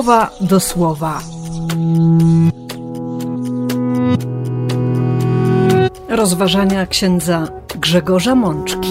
[0.00, 1.22] słowa do słowa.
[6.08, 7.48] Rozważania księdza
[7.80, 8.88] Grzegorza Mączki.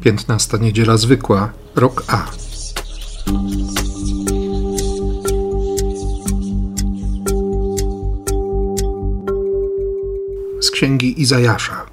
[0.00, 2.24] Piętnasta niedziela zwykła, rok A.
[10.60, 11.87] Z księgi Izajasza.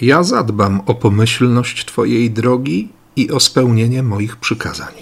[0.00, 4.94] Ja zadbam o pomyślność Twojej drogi i o spełnienie moich przykazań.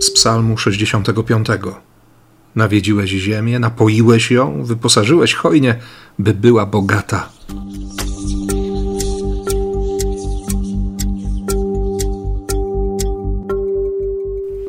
[0.00, 1.46] Z Psalmu 65.
[2.54, 5.78] Nawiedziłeś ziemię, napoiłeś ją, wyposażyłeś hojnie,
[6.18, 7.28] by była bogata.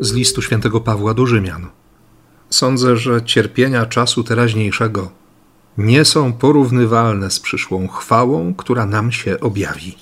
[0.01, 1.78] Z listu świętego Pawła do Rzymian.
[2.49, 5.11] Sądzę, że cierpienia czasu teraźniejszego
[5.77, 9.97] nie są porównywalne z przyszłą chwałą, która nam się objawi.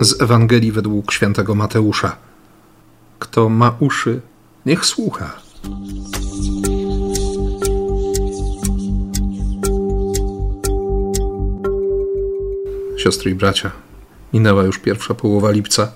[0.00, 2.16] Z Ewangelii według świętego Mateusza.
[3.18, 4.20] Kto ma uszy,
[4.66, 5.30] niech słucha.
[12.96, 13.70] Siostry i bracia,
[14.32, 15.92] minęła już pierwsza połowa lipca.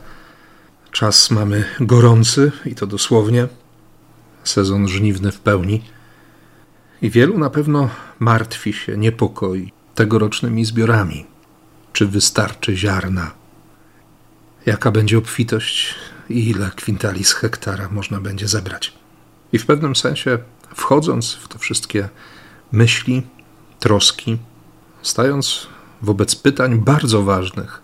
[0.92, 3.48] Czas mamy gorący i to dosłownie.
[4.44, 5.82] Sezon żniwny w pełni.
[7.02, 11.26] I wielu na pewno martwi się, niepokoi tegorocznymi zbiorami.
[11.92, 13.30] Czy wystarczy ziarna?
[14.66, 15.94] Jaka będzie obfitość
[16.28, 18.92] i ile kwintali z hektara można będzie zebrać?
[19.52, 20.38] I w pewnym sensie,
[20.74, 22.08] wchodząc w te wszystkie
[22.72, 23.22] myśli,
[23.78, 24.38] troski,
[25.02, 25.66] stając
[26.02, 27.79] wobec pytań bardzo ważnych,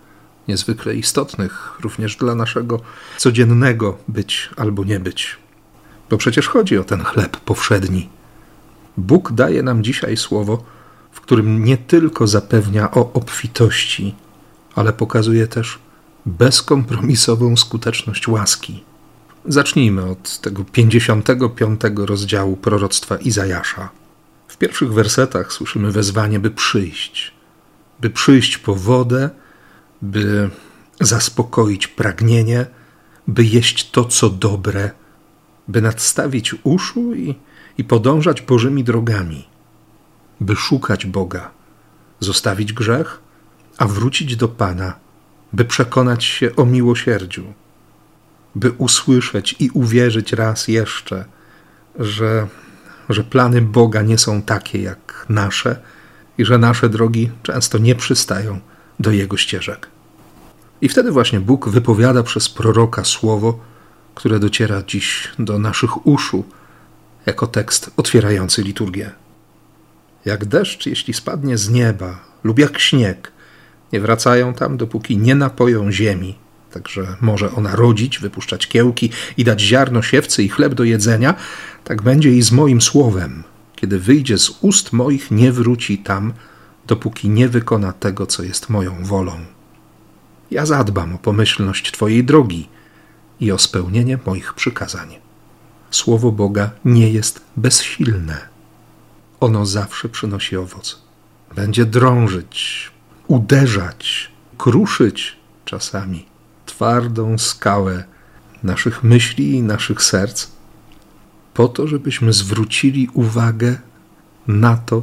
[0.48, 2.80] niezwykle istotnych również dla naszego
[3.18, 5.36] codziennego być albo nie być.
[6.10, 8.08] Bo przecież chodzi o ten chleb powszedni.
[8.96, 10.64] Bóg daje nam dzisiaj słowo,
[11.12, 14.14] w którym nie tylko zapewnia o obfitości,
[14.74, 15.78] ale pokazuje też
[16.26, 18.84] bezkompromisową skuteczność łaski.
[19.44, 23.88] Zacznijmy od tego 55 rozdziału proroctwa Izajasza.
[24.48, 27.32] W pierwszych wersetach słyszymy wezwanie, by przyjść,
[28.00, 29.30] by przyjść po wodę,
[30.02, 30.50] by
[31.00, 32.66] zaspokoić pragnienie,
[33.28, 34.90] by jeść to, co dobre,
[35.68, 37.34] by nadstawić uszu i,
[37.78, 39.48] i podążać Bożymi drogami,
[40.40, 41.50] by szukać Boga,
[42.20, 43.20] zostawić grzech,
[43.78, 44.94] a wrócić do Pana,
[45.52, 47.52] by przekonać się o miłosierdziu,
[48.54, 51.24] by usłyszeć i uwierzyć raz jeszcze,
[51.98, 52.46] że,
[53.08, 55.80] że plany Boga nie są takie jak nasze
[56.38, 58.60] i że nasze drogi często nie przystają
[59.00, 59.88] do Jego ścieżek.
[60.80, 63.58] I wtedy właśnie Bóg wypowiada przez proroka słowo,
[64.14, 66.44] które dociera dziś do naszych uszu
[67.26, 69.10] jako tekst otwierający liturgię.
[70.24, 73.32] Jak deszcz, jeśli spadnie z nieba, lub jak śnieg,
[73.92, 76.38] nie wracają tam, dopóki nie napoją ziemi,
[76.70, 81.34] także może ona rodzić, wypuszczać kiełki i dać ziarno siewcy i chleb do jedzenia,
[81.84, 83.42] tak będzie i z moim słowem.
[83.76, 86.32] Kiedy wyjdzie z ust moich, nie wróci tam,
[86.86, 89.32] dopóki nie wykona tego, co jest moją wolą.
[90.50, 92.68] Ja zadbam o pomyślność Twojej drogi
[93.40, 95.16] i o spełnienie moich przykazań.
[95.90, 98.48] Słowo Boga nie jest bezsilne.
[99.40, 101.02] Ono zawsze przynosi owoc.
[101.54, 102.90] Będzie drążyć,
[103.26, 106.26] uderzać, kruszyć czasami
[106.66, 108.04] twardą skałę
[108.62, 110.46] naszych myśli i naszych serc,
[111.54, 113.78] po to, żebyśmy zwrócili uwagę
[114.46, 115.02] na to,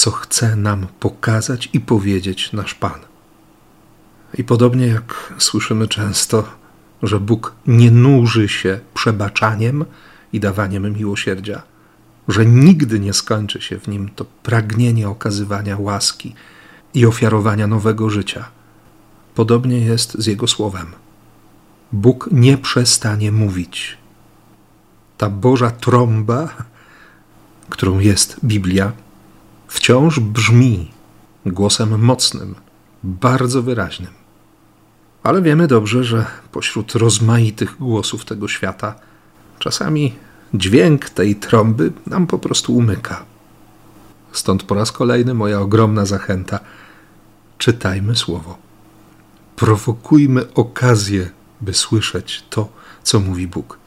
[0.00, 3.00] co chce nam pokazać i powiedzieć nasz Pan.
[4.34, 6.48] I podobnie jak słyszymy często,
[7.02, 9.84] że Bóg nie nuży się przebaczaniem
[10.32, 11.62] i dawaniem miłosierdzia,
[12.28, 16.34] że nigdy nie skończy się w nim to pragnienie okazywania łaski
[16.94, 18.48] i ofiarowania nowego życia.
[19.34, 20.86] Podobnie jest z Jego słowem.
[21.92, 23.98] Bóg nie przestanie mówić.
[25.18, 26.48] Ta Boża trąba,
[27.70, 28.92] którą jest Biblia,
[29.70, 30.90] wciąż brzmi
[31.46, 32.54] głosem mocnym,
[33.02, 34.10] bardzo wyraźnym.
[35.22, 38.94] Ale wiemy dobrze, że pośród rozmaitych głosów tego świata
[39.58, 40.14] czasami
[40.54, 43.24] dźwięk tej trąby nam po prostu umyka.
[44.32, 46.60] Stąd po raz kolejny moja ogromna zachęta:
[47.58, 48.58] czytajmy słowo.
[49.56, 51.30] Prowokujmy okazję,
[51.60, 52.68] by słyszeć to,
[53.02, 53.78] co mówi Bóg.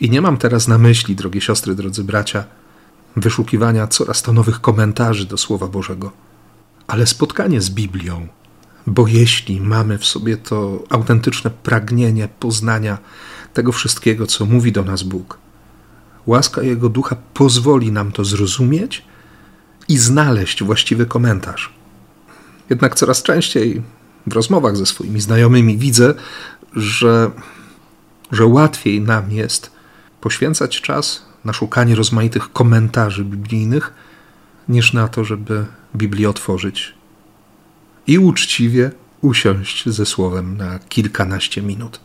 [0.00, 2.44] I nie mam teraz na myśli, drogie siostry, drodzy bracia,
[3.20, 6.12] wyszukiwania coraz to nowych komentarzy do Słowa Bożego,
[6.86, 8.28] ale spotkanie z Biblią,
[8.86, 12.98] Bo jeśli mamy w sobie to autentyczne pragnienie poznania
[13.54, 15.38] tego wszystkiego, co mówi do nas Bóg,
[16.26, 19.04] łaska Jego ducha pozwoli nam to zrozumieć
[19.88, 21.72] i znaleźć właściwy komentarz.
[22.70, 23.82] Jednak coraz częściej
[24.26, 26.14] w rozmowach ze swoimi znajomymi widzę,
[26.72, 27.30] że,
[28.32, 29.70] że łatwiej nam jest
[30.20, 33.92] poświęcać czas na szukanie rozmaitych komentarzy biblijnych,
[34.68, 36.94] niż na to, żeby Biblię otworzyć
[38.06, 38.90] i uczciwie
[39.20, 42.00] usiąść ze słowem na kilkanaście minut.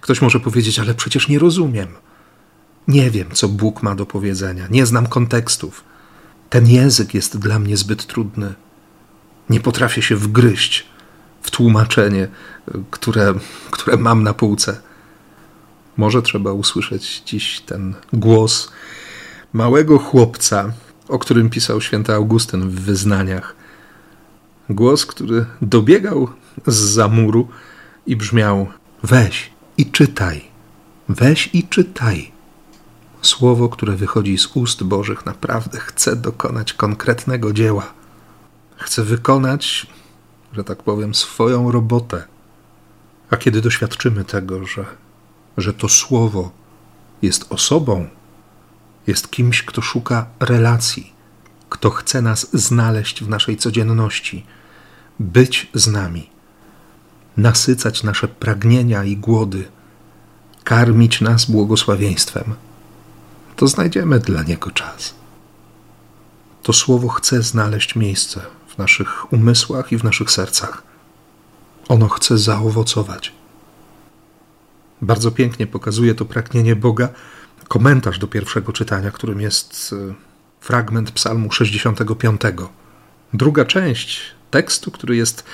[0.00, 1.88] Ktoś może powiedzieć, ale przecież nie rozumiem.
[2.88, 5.84] Nie wiem, co Bóg ma do powiedzenia, nie znam kontekstów.
[6.50, 8.54] Ten język jest dla mnie zbyt trudny.
[9.50, 10.86] Nie potrafię się wgryźć
[11.42, 12.28] w tłumaczenie,
[12.90, 13.34] które,
[13.70, 14.80] które mam na półce.
[15.96, 18.72] Może trzeba usłyszeć dziś ten głos
[19.52, 20.72] małego chłopca,
[21.08, 23.56] o którym pisał święty Augustyn w wyznaniach.
[24.70, 26.28] Głos, który dobiegał
[26.66, 27.48] z zamuru
[28.06, 28.66] i brzmiał:
[29.02, 30.44] Weź i czytaj,
[31.08, 32.32] weź i czytaj.
[33.22, 37.92] Słowo, które wychodzi z ust Bożych, naprawdę chce dokonać konkretnego dzieła.
[38.76, 39.86] Chce wykonać,
[40.52, 42.24] że tak powiem, swoją robotę.
[43.30, 44.84] A kiedy doświadczymy tego, że,
[45.56, 46.50] że to słowo
[47.22, 48.08] jest osobą,
[49.06, 51.12] jest kimś, kto szuka relacji,
[51.68, 54.46] kto chce nas znaleźć w naszej codzienności,
[55.20, 56.30] być z nami,
[57.36, 59.68] nasycać nasze pragnienia i głody,
[60.64, 62.54] karmić nas błogosławieństwem,
[63.56, 65.14] to znajdziemy dla Niego czas.
[66.62, 70.82] To słowo chce znaleźć miejsce w naszych umysłach i w naszych sercach.
[71.88, 73.32] Ono chce zaowocować.
[75.04, 77.08] Bardzo pięknie pokazuje to pragnienie Boga
[77.68, 80.14] komentarz do pierwszego czytania, którym jest e,
[80.60, 82.40] fragment Psalmu 65.
[83.34, 84.20] Druga część
[84.50, 85.44] tekstu, który jest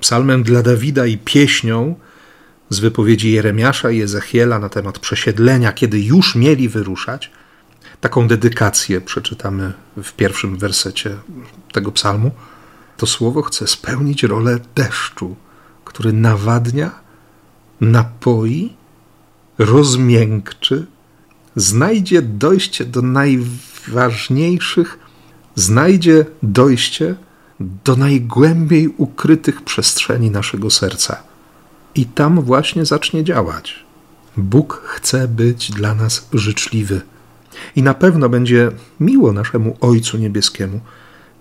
[0.00, 1.94] psalmem dla Dawida i pieśnią
[2.68, 7.30] z wypowiedzi Jeremiasza i Ezechiela na temat przesiedlenia, kiedy już mieli wyruszać.
[8.00, 9.72] Taką dedykację przeczytamy
[10.02, 11.16] w pierwszym wersecie
[11.72, 12.30] tego psalmu.
[12.96, 15.36] To słowo chce spełnić rolę deszczu,
[15.84, 16.90] który nawadnia,
[17.80, 18.79] napoi,
[19.60, 20.86] rozmiękczy,
[21.56, 24.98] znajdzie dojście do najważniejszych,
[25.54, 27.14] znajdzie dojście
[27.84, 31.22] do najgłębiej ukrytych przestrzeni naszego serca.
[31.94, 33.84] I tam właśnie zacznie działać.
[34.36, 37.00] Bóg chce być dla nas życzliwy.
[37.76, 38.70] I na pewno będzie
[39.00, 40.80] miło naszemu Ojcu Niebieskiemu,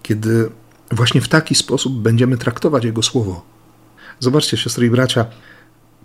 [0.03, 0.49] kiedy
[0.91, 3.45] właśnie w taki sposób będziemy traktować Jego słowo.
[4.19, 5.25] Zobaczcie, siostry i bracia,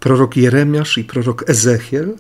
[0.05, 2.15] prorok Jeremiasz i prorok Ezechiel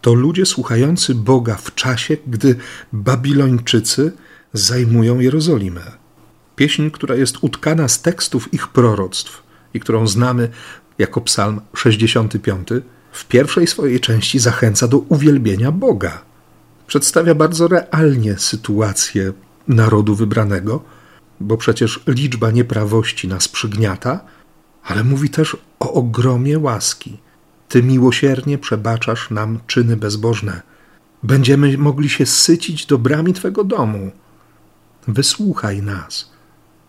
[0.00, 2.56] to ludzie słuchający Boga w czasie, gdy
[2.92, 4.12] Babilończycy
[4.52, 5.80] zajmują Jerozolimę.
[6.56, 9.42] Pieśń, która jest utkana z tekstów ich proroctw
[9.74, 10.48] i którą znamy
[10.98, 12.68] jako Psalm 65,
[13.12, 16.22] w pierwszej swojej części zachęca do uwielbienia Boga.
[16.86, 19.32] Przedstawia bardzo realnie sytuację
[19.68, 20.82] narodu wybranego,
[21.40, 24.20] bo przecież liczba nieprawości nas przygniata,
[24.84, 27.18] ale mówi też o ogromie łaski
[27.70, 30.62] ty miłosiernie przebaczasz nam czyny bezbożne.
[31.22, 34.10] Będziemy mogli się sycić dobrami Twego domu.
[35.08, 36.30] Wysłuchaj nas,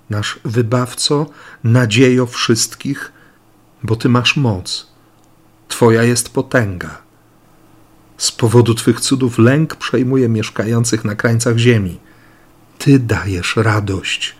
[0.09, 1.25] nasz wybawco,
[1.63, 3.11] nadziejo wszystkich,
[3.83, 4.87] bo Ty masz moc.
[5.67, 7.01] Twoja jest potęga.
[8.17, 11.99] Z powodu Twych cudów lęk przejmuje mieszkających na krańcach ziemi.
[12.77, 14.35] Ty dajesz radość.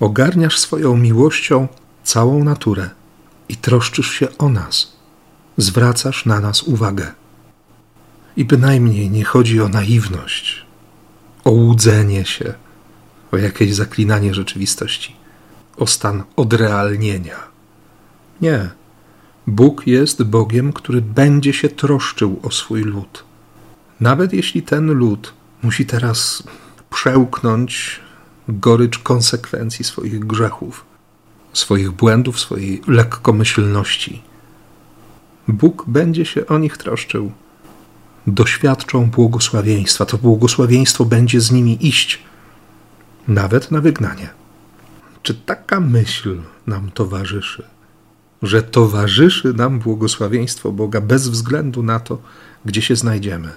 [0.00, 1.68] Ogarniasz swoją miłością
[2.10, 2.90] całą naturę
[3.48, 4.92] i troszczysz się o nas
[5.56, 7.12] zwracasz na nas uwagę.
[8.36, 10.66] I bynajmniej nie chodzi o naiwność,
[11.44, 12.54] o łudzenie się,
[13.32, 15.16] o jakieś zaklinanie rzeczywistości,
[15.76, 17.38] o stan odrealnienia.
[18.40, 18.70] Nie.
[19.46, 23.24] Bóg jest Bogiem, który będzie się troszczył o swój lud.
[24.00, 26.42] Nawet jeśli ten lud musi teraz
[26.90, 28.00] przełknąć
[28.48, 30.89] gorycz konsekwencji swoich grzechów,
[31.52, 34.22] swoich błędów, swojej lekkomyślności
[35.52, 37.32] Bóg będzie się o nich troszczył.
[38.26, 40.06] Doświadczą błogosławieństwa.
[40.06, 42.22] To błogosławieństwo będzie z nimi iść,
[43.28, 44.28] nawet na wygnanie.
[45.22, 47.62] Czy taka myśl nam towarzyszy,
[48.42, 52.18] że towarzyszy nam błogosławieństwo Boga bez względu na to,
[52.64, 53.48] gdzie się znajdziemy?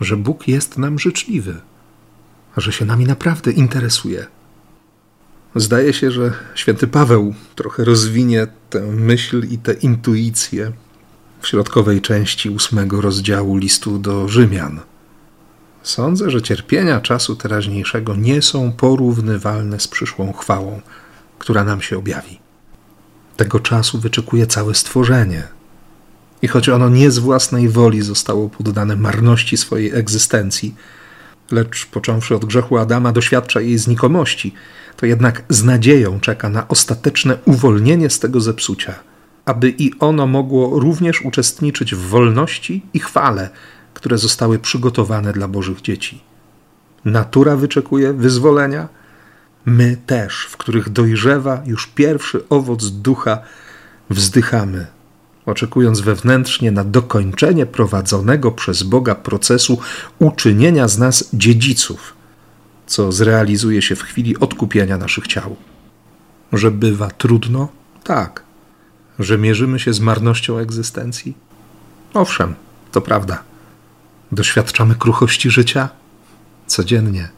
[0.00, 1.60] Że Bóg jest nam życzliwy,
[2.56, 4.26] że się nami naprawdę interesuje.
[5.56, 10.72] Zdaje się, że święty Paweł trochę rozwinie tę myśl i tę intuicję
[11.40, 14.80] w środkowej części ósmego rozdziału listu do Rzymian.
[15.82, 20.80] Sądzę, że cierpienia czasu teraźniejszego nie są porównywalne z przyszłą chwałą,
[21.38, 22.38] która nam się objawi.
[23.36, 25.42] Tego czasu wyczekuje całe stworzenie.
[26.42, 30.74] I choć ono nie z własnej woli zostało poddane marności swojej egzystencji,
[31.50, 34.54] lecz począwszy od grzechu Adama doświadcza jej znikomości,
[34.96, 38.94] to jednak z nadzieją czeka na ostateczne uwolnienie z tego zepsucia,
[39.44, 43.50] aby i ono mogło również uczestniczyć w wolności i chwale,
[43.94, 46.22] które zostały przygotowane dla Bożych dzieci.
[47.04, 48.88] Natura wyczekuje wyzwolenia,
[49.66, 53.38] my też, w których dojrzewa już pierwszy owoc ducha,
[54.10, 54.86] wzdychamy,
[55.46, 59.78] oczekując wewnętrznie na dokończenie prowadzonego przez Boga procesu
[60.18, 62.14] uczynienia z nas dziedziców,
[62.86, 65.56] co zrealizuje się w chwili odkupienia naszych ciał.
[66.52, 67.68] Że bywa trudno?
[68.04, 68.42] Tak.
[69.18, 71.36] Że mierzymy się z marnością egzystencji?
[72.14, 72.54] Owszem,
[72.92, 73.42] to prawda.
[74.32, 75.88] Doświadczamy kruchości życia?
[76.66, 77.28] Codziennie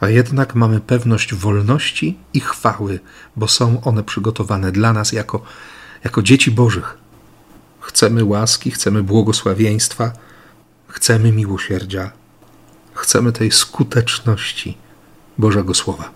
[0.00, 3.00] a jednak mamy pewność wolności i chwały,
[3.36, 5.42] bo są one przygotowane dla nas jako,
[6.04, 6.98] jako dzieci Bożych.
[7.88, 10.12] Chcemy łaski, chcemy błogosławieństwa,
[10.88, 12.12] chcemy miłosierdzia,
[12.94, 14.76] chcemy tej skuteczności
[15.38, 16.10] Bożego Słowa.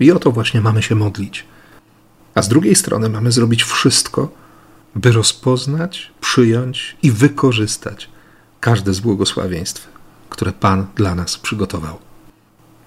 [0.00, 1.44] I o to właśnie mamy się modlić.
[2.34, 4.32] A z drugiej strony mamy zrobić wszystko,
[4.94, 8.10] by rozpoznać, przyjąć i wykorzystać
[8.60, 9.88] każde z błogosławieństw,
[10.30, 11.98] które Pan dla nas przygotował.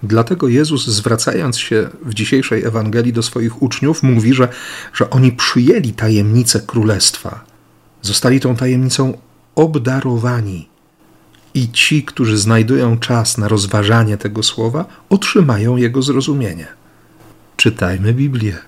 [0.02, 4.48] Dlatego Jezus, zwracając się w dzisiejszej Ewangelii do swoich uczniów, mówi, że,
[4.94, 7.51] że oni przyjęli tajemnicę królestwa,
[8.02, 9.18] zostali tą tajemnicą
[9.54, 10.68] obdarowani.
[11.54, 16.66] I ci, którzy znajdują czas na rozważanie tego słowa, otrzymają jego zrozumienie.
[17.56, 18.58] Czytajmy Biblię.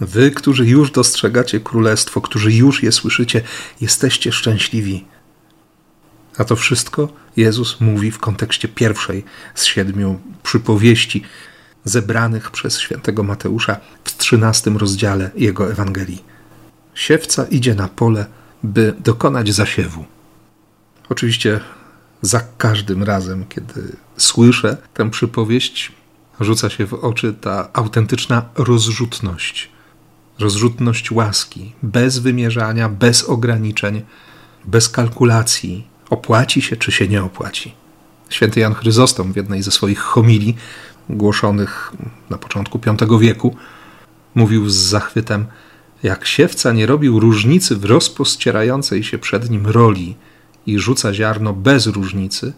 [0.00, 3.42] Wy, którzy już dostrzegacie królestwo, którzy już je słyszycie,
[3.80, 5.04] jesteście szczęśliwi
[6.38, 9.24] a to wszystko Jezus mówi w kontekście pierwszej
[9.54, 11.22] z siedmiu przypowieści
[11.84, 16.24] zebranych przez świętego Mateusza w trzynastym rozdziale jego Ewangelii.
[16.94, 18.26] Siewca idzie na pole,
[18.62, 20.04] by dokonać zasiewu.
[21.08, 21.60] Oczywiście
[22.22, 25.92] za każdym razem, kiedy słyszę tę przypowieść,
[26.40, 29.70] rzuca się w oczy ta autentyczna rozrzutność.
[30.38, 34.02] Rozrzutność łaski, bez wymierzania, bez ograniczeń,
[34.64, 37.74] bez kalkulacji, opłaci się, czy się nie opłaci.
[38.28, 40.56] Święty Jan Chryzostom w jednej ze swoich homilii,
[41.10, 41.92] głoszonych
[42.30, 43.56] na początku V wieku,
[44.34, 45.46] mówił z zachwytem,
[46.02, 50.16] jak siewca nie robił różnicy w rozpościerającej się przed nim roli
[50.66, 52.52] i rzuca ziarno bez różnicy,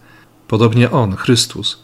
[0.48, 1.82] podobnie on, Chrystus,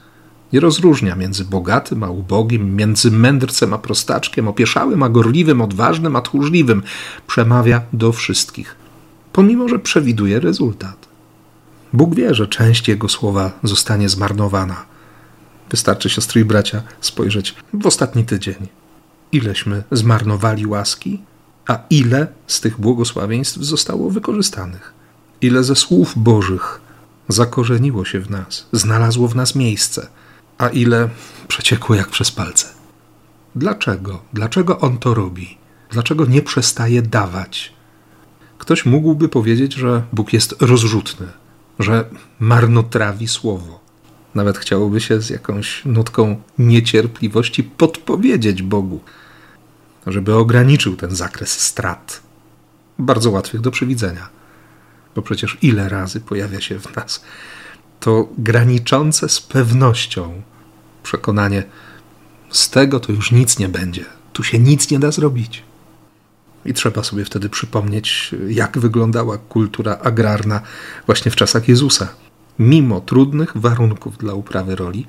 [0.53, 6.21] nie rozróżnia między bogatym a ubogim, między mędrcem a prostaczkiem, opieszałym a gorliwym, odważnym a
[6.21, 6.83] tchórzliwym,
[7.27, 8.77] przemawia do wszystkich,
[9.33, 11.07] pomimo że przewiduje rezultat.
[11.93, 14.85] Bóg wie, że część Jego słowa zostanie zmarnowana.
[15.71, 18.67] Wystarczy, siostry i bracia, spojrzeć w ostatni tydzień.
[19.33, 21.23] Ileśmy zmarnowali łaski,
[21.67, 24.95] a ile z tych błogosławieństw zostało wykorzystanych?
[25.41, 26.81] Ile ze słów Bożych
[27.29, 30.07] zakorzeniło się w nas, znalazło w nas miejsce,
[30.59, 31.09] a ile
[31.49, 32.67] przeciekło jak przez palce?
[33.57, 34.23] Dlaczego?
[34.33, 35.59] Dlaczego On to robi?
[35.91, 37.73] Dlaczego nie przestaje dawać?
[38.59, 41.27] Ktoś mógłby powiedzieć, że Bóg jest rozrzutny,
[41.79, 42.05] że
[42.41, 43.81] marnotrawi słowo.
[44.35, 49.01] Nawet chciałoby się z jakąś nutką niecierpliwości podpowiedzieć Bogu,
[50.07, 52.23] żeby ograniczył ten zakres strat,
[52.99, 54.29] bardzo łatwych do przewidzenia.
[55.15, 57.25] Bo przecież ile razy pojawia się w nas
[58.01, 60.43] to graniczące z pewnością
[61.03, 61.63] przekonanie,
[62.51, 65.63] z tego to już nic nie będzie, tu się nic nie da zrobić.
[66.65, 70.61] I trzeba sobie wtedy przypomnieć, jak wyglądała kultura agrarna
[71.07, 72.09] właśnie w czasach Jezusa.
[72.59, 75.07] Mimo trudnych warunków dla uprawy roli,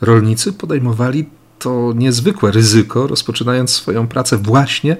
[0.00, 1.28] rolnicy podejmowali
[1.62, 4.96] to niezwykłe ryzyko, rozpoczynając swoją pracę właśnie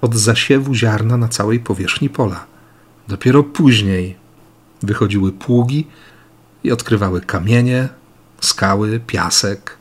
[0.00, 2.46] od zasiewu ziarna na całej powierzchni pola.
[3.08, 4.16] Dopiero później
[4.82, 5.86] wychodziły pługi
[6.64, 7.88] i odkrywały kamienie,
[8.40, 9.76] skały, piasek.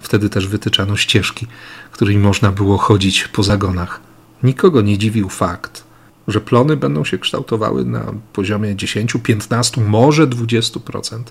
[0.00, 1.46] Wtedy też wytyczano ścieżki,
[1.92, 4.00] którymi można było chodzić po zagonach.
[4.42, 5.84] Nikogo nie dziwił fakt,
[6.28, 11.22] że plony będą się kształtowały na poziomie 10, 15, może 20%,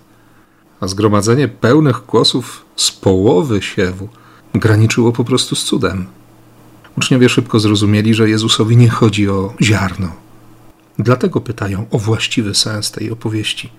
[0.80, 4.10] a zgromadzenie pełnych kłosów z połowy siewu
[4.60, 6.06] graniczyło po prostu z cudem.
[6.98, 10.12] Uczniowie szybko zrozumieli, że Jezusowi nie chodzi o ziarno.
[11.00, 13.70] Dlatego pytają o właściwy sens tej opowieści.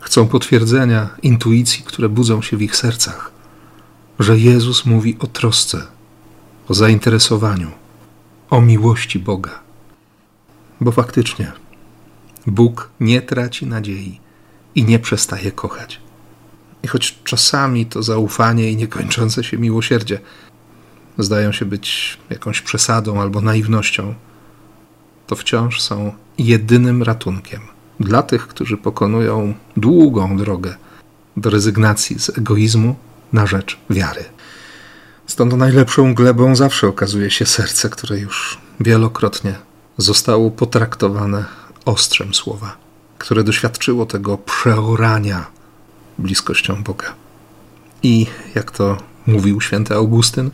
[0.00, 3.32] Chcą potwierdzenia intuicji, które budzą się w ich sercach,
[4.18, 5.86] że Jezus mówi o trosce,
[6.68, 7.70] o zainteresowaniu
[8.50, 9.60] o miłości Boga.
[10.80, 11.52] Bo faktycznie
[12.46, 14.20] Bóg nie traci nadziei
[14.74, 16.00] i nie przestaje kochać.
[16.84, 20.20] I choć czasami to zaufanie i niekończące się miłosierdzie
[21.18, 24.14] zdają się być jakąś przesadą albo naiwnością,
[25.26, 27.60] to wciąż są jedynym ratunkiem
[28.00, 30.74] dla tych, którzy pokonują długą drogę
[31.36, 32.96] do rezygnacji z egoizmu
[33.32, 34.24] na rzecz wiary.
[35.26, 39.54] Stąd najlepszą glebą zawsze okazuje się serce, które już wielokrotnie
[39.96, 41.44] zostało potraktowane
[41.84, 42.76] ostrzem słowa,
[43.18, 45.54] które doświadczyło tego przeorania
[46.18, 47.14] bliskością Boga.
[48.02, 50.50] I jak to mówił święty Augustyn,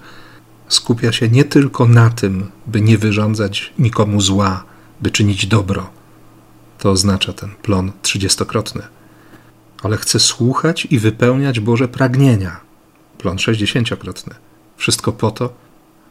[0.69, 4.65] skupia się nie tylko na tym, by nie wyrządzać nikomu zła,
[5.01, 5.91] by czynić dobro.
[6.79, 8.83] To oznacza ten plon trzydziestokrotny.
[9.83, 12.61] Ale chce słuchać i wypełniać Boże pragnienia.
[13.19, 14.35] Plon sześćdziesięciokrotny.
[14.77, 15.53] Wszystko po to,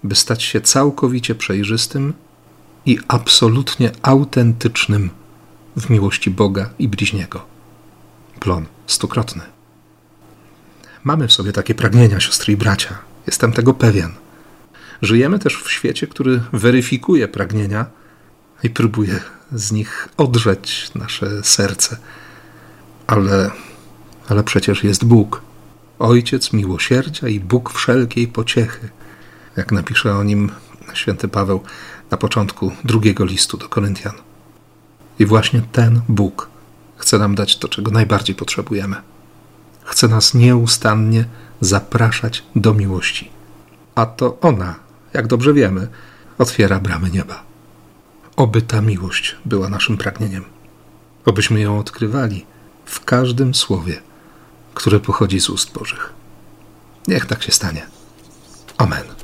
[0.03, 2.13] by stać się całkowicie przejrzystym
[2.85, 5.09] i absolutnie autentycznym
[5.77, 7.45] w miłości Boga i bliźniego.
[8.39, 9.41] Plon stukrotny.
[11.03, 12.97] Mamy w sobie takie pragnienia, siostry i bracia.
[13.27, 14.11] Jestem tego pewien.
[15.01, 17.85] Żyjemy też w świecie, który weryfikuje pragnienia
[18.63, 19.19] i próbuje
[19.51, 21.97] z nich odrzeć nasze serce.
[23.07, 23.51] Ale,
[24.29, 25.41] ale przecież jest Bóg,
[25.99, 28.89] Ojciec miłosierdzia i Bóg wszelkiej pociechy,
[29.57, 30.51] jak napisze o nim
[30.93, 31.63] święty Paweł
[32.11, 34.13] na początku drugiego listu do Koryntian.
[35.19, 36.49] I właśnie ten Bóg
[36.99, 38.95] chce nam dać to, czego najbardziej potrzebujemy.
[39.83, 41.25] Chce nas nieustannie
[41.61, 43.31] zapraszać do miłości.
[43.95, 44.75] A to ona,
[45.13, 45.87] jak dobrze wiemy,
[46.37, 47.43] otwiera bramy nieba.
[48.35, 50.43] Oby ta miłość była naszym pragnieniem.
[51.25, 52.45] Obyśmy ją odkrywali
[52.85, 54.01] w każdym słowie,
[54.73, 56.13] które pochodzi z ust Bożych.
[57.07, 57.85] Niech tak się stanie.
[58.77, 59.18] Amen.